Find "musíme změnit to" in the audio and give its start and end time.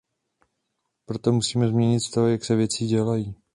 1.31-2.27